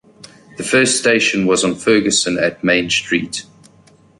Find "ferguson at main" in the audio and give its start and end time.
1.75-2.89